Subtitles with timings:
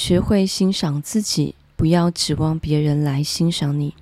[0.00, 3.92] 学会欣赏自己，不要指望别人来欣赏你。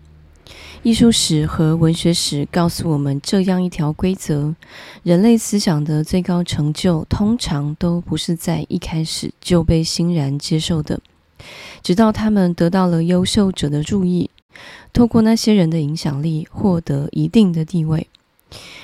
[0.84, 4.54] 艺术史和文学史告诉我们这样一条规则：
[5.03, 11.01] 人类思想的最高成就，通常都不是在一开始就被欣然接受的，
[11.83, 14.30] 直到他们得到了优秀者的注意，
[14.92, 18.06] 透过那些人的影响力，获得一定的地位，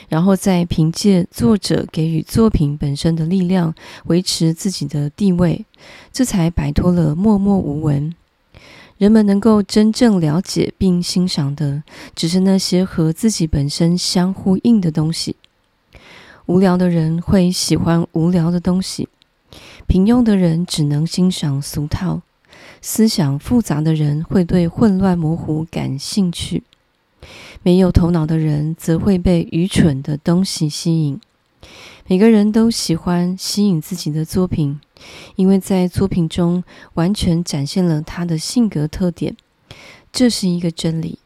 [0.09, 3.75] 然后再凭借作者给予作品本身的力量，
[4.07, 5.65] 维持自己的地位，
[6.13, 8.15] 这才摆脱了默默无闻。
[8.97, 11.83] 人们能够真正了解并欣赏的，
[12.15, 15.35] 只是那些和自己本身相呼应的东西。
[16.47, 19.09] 无聊的人会喜欢无聊的东西，
[19.87, 22.21] 平庸的人只能欣赏俗套，
[22.81, 26.63] 思想复杂的人会对混乱模糊感兴趣，
[27.65, 31.19] 没有头脑的人则会被愚蠢的东西吸引。
[32.07, 34.79] 每个人都喜欢吸引自己的作品，
[35.37, 39.35] 因为在作品中完全展现了他的性格特点。
[40.13, 41.19] 这是一个真理，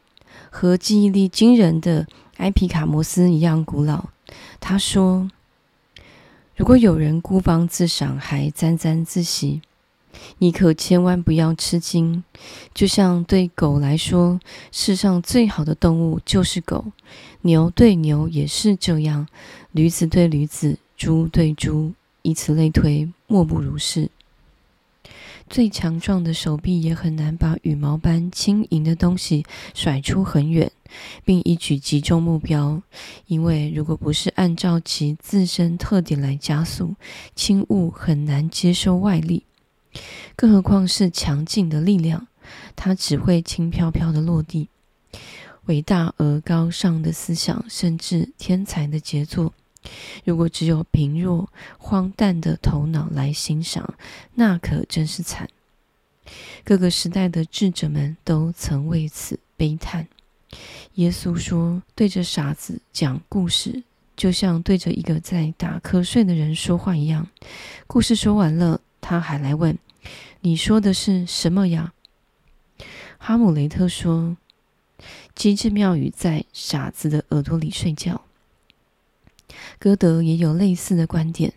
[0.49, 4.05] 和记忆力惊人的埃皮卡摩斯一样古老。
[4.61, 5.29] 他说
[6.55, 9.61] ：“如果有人孤芳自赏，还沾沾自喜。”
[10.39, 12.23] 你可千万不要吃惊，
[12.73, 14.39] 就像对狗来说，
[14.71, 16.91] 世上最好的动物就是狗；
[17.41, 19.27] 牛对牛也是这样，
[19.71, 24.09] 驴子对驴子，猪对猪，以此类推，莫不如是。
[25.49, 30.71] 最强壮的手臂也很难把羽毛般轻盈的东西甩出很远，
[31.25, 32.79] 并一举击中目标，
[33.25, 36.93] 因为如果不是按照其自身特点来加速，
[37.33, 39.43] 轻物很难接受外力。
[40.35, 42.27] 更何况是强劲的力量，
[42.75, 44.69] 它只会轻飘飘的落地。
[45.65, 49.53] 伟大而高尚的思想，甚至天才的杰作，
[50.23, 53.93] 如果只有贫弱荒诞的头脑来欣赏，
[54.35, 55.49] 那可真是惨。
[56.63, 60.07] 各个时代的智者们都曾为此悲叹。
[60.95, 63.83] 耶稣说：“对着傻子讲故事，
[64.15, 67.27] 就像对着一个在打瞌睡的人说话一样。”
[67.85, 68.81] 故事说完了。
[69.01, 69.75] 他还来问
[70.41, 71.93] ：“你说的是什么呀？”
[73.17, 74.37] 哈姆雷特说
[75.35, 78.21] ：“机智妙语在傻子的耳朵里睡觉。”
[79.77, 81.53] 歌德也有类似的观点：“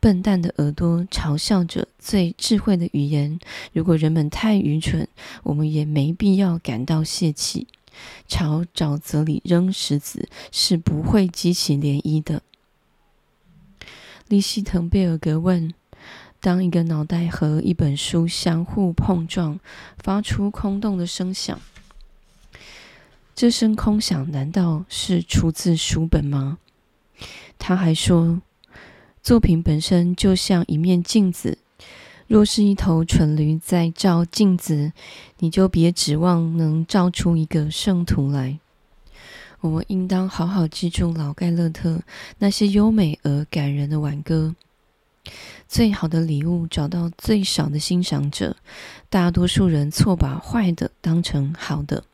[0.00, 3.38] 笨蛋的耳朵嘲笑着最智慧的语言。
[3.72, 5.06] 如果人们太愚蠢，
[5.44, 7.68] 我们也没必要感到泄气。
[8.26, 12.42] 朝沼泽里扔石子是不会激起涟漪的。”
[14.26, 15.72] 利希滕贝尔格问。
[16.42, 19.60] 当一个脑袋和一本书相互碰撞，
[19.96, 21.60] 发出空洞的声响，
[23.32, 26.58] 这声空响难道是出自书本吗？
[27.60, 28.42] 他还说，
[29.22, 31.58] 作品本身就像一面镜子，
[32.26, 34.92] 若是一头蠢驴在照镜子，
[35.38, 38.58] 你就别指望能照出一个圣徒来。
[39.60, 42.02] 我们应当好好记住老盖勒特
[42.38, 44.56] 那些优美而感人的挽歌。
[45.68, 48.56] 最好的礼物，找到最少的欣赏者。
[49.08, 52.04] 大多数人错把坏的当成好的，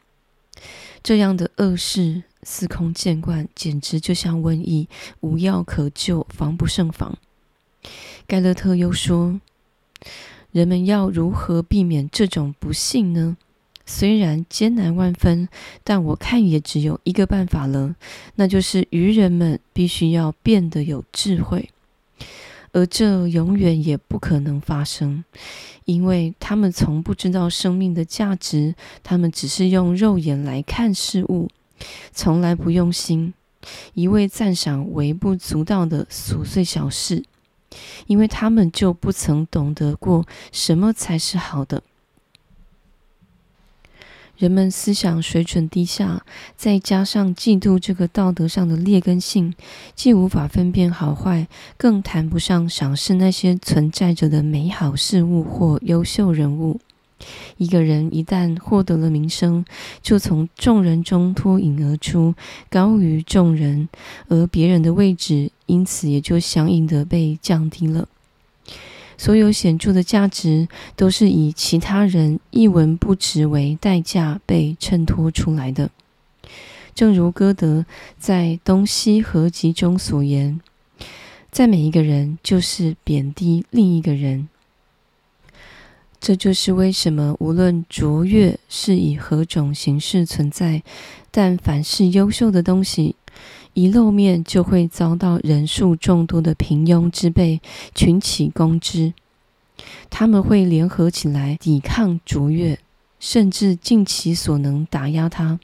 [1.02, 4.88] 这样的恶事司空见惯，简直就像瘟疫，
[5.20, 7.16] 无药可救，防不胜防。
[8.26, 9.40] 盖勒特又说
[10.52, 13.36] ：“人们要如何避免这种不幸呢？
[13.86, 15.48] 虽然艰难万分，
[15.82, 17.96] 但我看也只有一个办法了，
[18.34, 21.70] 那就是愚人们必须要变得有智慧。”
[22.73, 25.25] 而这永远也不可能发生，
[25.84, 31.49] 因为他们从不知道生命的价值，他们只是用肉眼来看事物，
[32.12, 33.33] 从来不用心，
[33.95, 37.25] 一味赞赏微不足道的琐碎小事，
[38.06, 41.83] 因为他们就不曾懂得过什么才是好的。
[44.38, 46.25] 人们思想水准低下，
[46.56, 49.53] 再加上嫉妒这个道德上的劣根性，
[49.97, 56.81] 既无法分辨好坏，更谈不上赏识那些存在着的美好事物或优秀人物。
[57.56, 59.64] 一个人一旦获得了名声，
[60.00, 62.37] 就从众人中脱颖而出，
[62.70, 63.88] 高于众人，
[64.29, 68.06] 而别人的位置因此也就相应的被降低了。
[69.19, 70.67] 所有显著的价值
[70.97, 75.91] 都是以其他人一文不值为代价被衬托出来的。
[76.94, 77.85] 正如歌德
[78.17, 80.61] 在《东西合集》中所言
[81.53, 84.49] ：“赞美一个人就是贬低另一个人。”
[86.21, 90.82] 这就是为什么无论卓越是以何种形式存在，
[91.31, 93.14] 但凡是优秀的东西，
[93.75, 97.61] 一露面就会遭到人数众多的平庸之辈
[97.94, 99.12] 群起攻之。
[100.11, 102.79] 他们会联合起来抵抗卓越，
[103.20, 105.61] 甚至尽其所能打压他。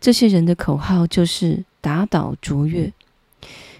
[0.00, 2.92] 这些人的口号就是“打倒卓越”。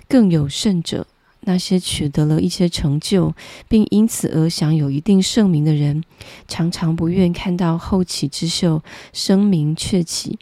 [0.09, 1.07] 更有甚者，
[1.41, 3.35] 那些取得了一些成就，
[3.69, 6.03] 并因此而享有一定盛名的人，
[6.47, 8.83] 常常不愿看到后起之秀
[9.13, 10.39] 声名鹊起，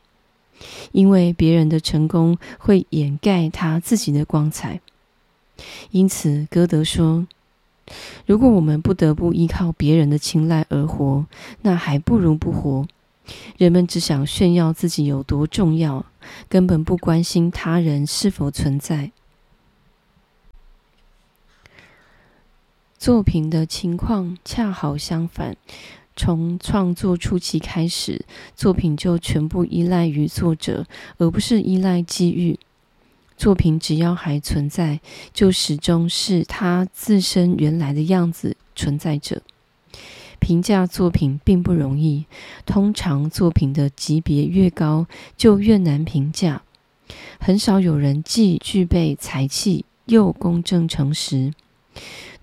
[0.92, 4.80] 因为别人的成功会掩盖他自己的光彩。
[5.90, 7.26] 因此，歌德说。
[8.24, 11.26] 如果我们不得不依靠别人的青睐而活，
[11.62, 12.86] 那还不如不活。
[13.58, 16.06] 人们只想炫耀自己有多重要，
[16.48, 19.10] 根本不关心他人是否存在。
[22.96, 25.56] 作品的情况恰好相反，
[26.22, 30.84] 从创作初期开始，作品就全部依赖于作者，
[31.16, 32.58] 而不是依赖机遇。
[33.38, 35.00] 作品只要还存在，
[35.32, 39.40] 就始终是它自身原来的样子存在着。
[40.38, 42.26] 评价作品并不容易，
[42.66, 45.06] 通常作品的级别越高，
[45.38, 46.60] 就越难评价。
[47.38, 51.54] 很少有人既具备才气，又公正诚实，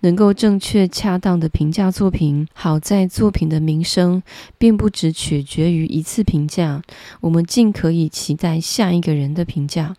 [0.00, 2.46] 能够正确恰当的评价作品。
[2.52, 4.22] 好在作品的名声
[4.58, 6.82] 并不只取决于一次评价，
[7.20, 9.96] 我们尽可以期待下一个人的评价。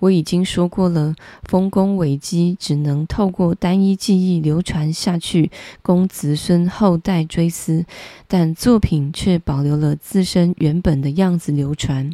[0.00, 1.14] 我已经说过了，
[1.44, 7.84] 丰功伟绩只能透过单一记忆流传下去，供子孙后代追思；
[8.26, 12.10] 但作品却保留了自身原本的样子流传，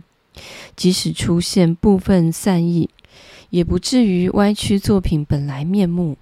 [0.77, 2.91] 即使出现部分散佚，
[3.49, 6.19] 也不至于歪曲作品本来面目。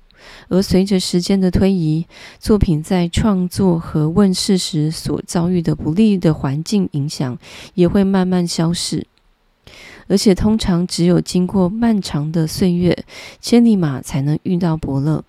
[0.48, 2.06] 而随着时间的推移，
[2.38, 7.38] 作品在创作和问世时所遭遇的不利的环境影响，
[7.74, 9.06] 也会慢慢消逝。
[10.08, 13.04] 而且通常只有经过漫长的岁月，
[13.40, 15.24] 千里马才能遇到伯乐，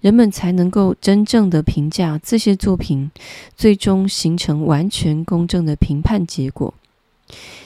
[0.00, 3.10] 人们才能够真正的评价这些作品，
[3.54, 6.72] 最终形成完全公正的评判结果。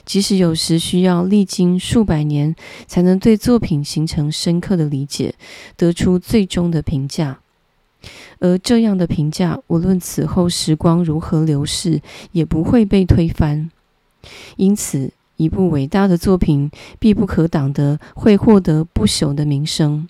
[0.05, 2.55] 即使有时需要历经数百年，
[2.87, 5.35] 才能对作品形成深刻的理解，
[5.77, 7.39] 得出最终的评价。
[8.39, 12.03] 而这样的评价，无论此后时光如何流逝，
[12.33, 13.71] 也不会被推翻。
[14.57, 20.07] 因此，一部伟大的作品，必不可挡的会获得不朽的名声。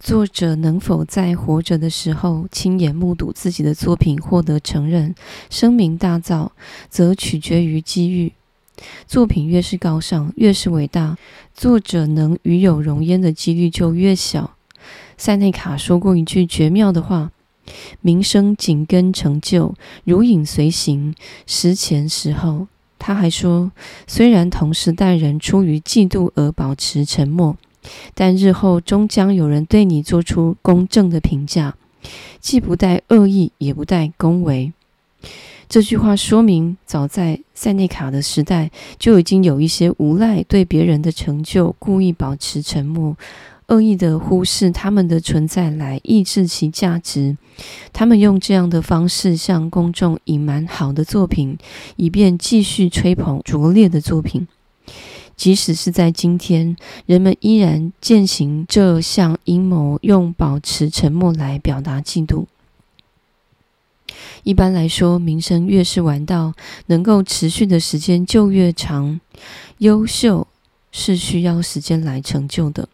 [0.00, 5.14] 作者能否在活着的时候亲眼目睹自己的作品获得承认、
[5.48, 6.50] 声名大噪，
[6.90, 8.32] 则取决于机遇。
[9.06, 11.16] 作品越是高尚，越是伟大，
[11.54, 14.56] 作者能与有容焉的几率就越小。
[15.16, 17.30] 塞内卡说过一句绝妙的话
[18.02, 19.74] ：“名声紧跟成就，
[20.04, 21.14] 如影随形，
[21.46, 22.66] 时前时后。”
[22.98, 23.70] 他还说，
[24.06, 27.56] 虽然同时代人出于嫉妒而保持沉默，
[28.14, 31.76] 但日后终将有人对你做出公正的评价，
[32.40, 34.72] 既不带恶意，也不带恭维。
[35.68, 43.16] 这句话说明，早在塞内卡的时代，就已经有一些无赖对别人的成就故意保持沉默。
[43.68, 47.34] 恶意的忽视他们的存在来抑制其价值，
[47.94, 51.56] 他们用这样的方式向公众隐瞒好的作品，
[51.96, 54.46] 以便继续吹捧拙劣的作品。
[55.34, 56.76] 即使是在今天，
[57.06, 62.44] 人们依然践行这项阴谋，用保持沉默来表达嫉妒。
[64.42, 66.52] 一般来说，名声越是晚到，
[66.86, 69.20] 能够持续的时间就越长。
[69.78, 70.46] 优秀
[70.92, 72.88] 是需要时间来成就的。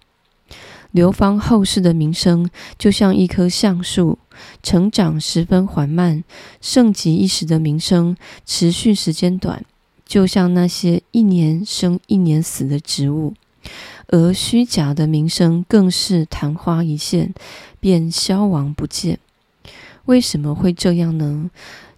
[0.92, 4.18] 流芳后世的名声，就像一棵橡树，
[4.62, 6.24] 成长十分缓慢；
[6.60, 9.64] 盛极一时的名声，持续时间短，
[10.04, 13.34] 就像那些一年生一年死的植物。
[14.08, 17.32] 而虚假的名声，更是昙花一现，
[17.78, 19.20] 便消亡不见。
[20.10, 21.48] 为什么会这样呢？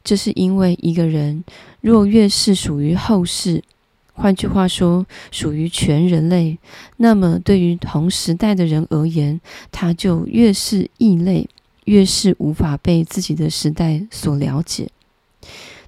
[0.04, 1.42] 这是因为一个人
[1.80, 3.64] 若越是属于后世。
[4.12, 6.58] 换句话说，属于全人类，
[6.98, 9.40] 那么对于同时代的人而言，
[9.70, 11.48] 他就越是异类，
[11.84, 14.90] 越是无法被自己的时代所了解。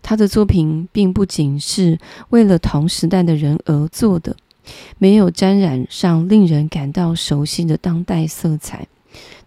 [0.01, 1.99] 他的作品并不仅是
[2.31, 4.35] 为了同时代的人而做的，
[4.97, 8.87] 没有沾染上令人感到熟悉的当代色彩。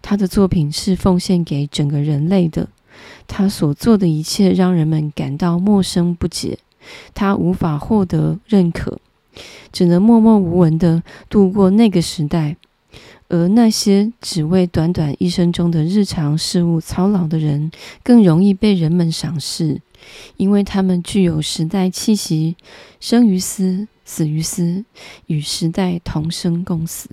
[0.00, 2.68] 他的作品是奉献给整个人类的，
[3.26, 6.58] 他所做的一切让人们感到陌生不解。
[7.12, 8.98] 他无法获得认可，
[9.72, 12.56] 只能默默无闻地度过那个时代。
[13.30, 17.70] 而那些只为短短一生中的日常事务操劳的人，
[18.02, 19.82] 更容易被人们赏识，
[20.38, 22.56] 因为他们具有时代气息，
[23.00, 24.82] 生于斯，死于斯，
[25.26, 27.10] 与时代同生共死。